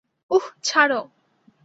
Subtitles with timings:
[0.31, 1.01] উহ, ছাড়ো।